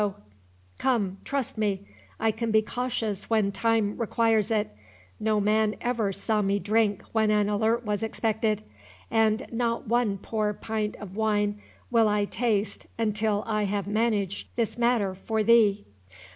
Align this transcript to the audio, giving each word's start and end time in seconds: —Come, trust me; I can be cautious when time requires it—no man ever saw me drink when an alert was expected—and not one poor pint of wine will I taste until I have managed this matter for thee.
—Come, 0.79 1.19
trust 1.23 1.59
me; 1.59 1.85
I 2.19 2.31
can 2.31 2.49
be 2.49 2.63
cautious 2.63 3.29
when 3.29 3.51
time 3.51 3.97
requires 3.97 4.49
it—no 4.49 5.39
man 5.39 5.75
ever 5.79 6.11
saw 6.11 6.41
me 6.41 6.57
drink 6.57 7.03
when 7.11 7.29
an 7.29 7.47
alert 7.47 7.85
was 7.85 8.01
expected—and 8.01 9.45
not 9.51 9.87
one 9.87 10.17
poor 10.17 10.53
pint 10.53 10.95
of 10.95 11.15
wine 11.15 11.61
will 11.91 12.07
I 12.07 12.25
taste 12.25 12.87
until 12.97 13.43
I 13.45 13.65
have 13.65 13.85
managed 13.85 14.47
this 14.55 14.75
matter 14.75 15.13
for 15.13 15.43
thee. 15.43 15.85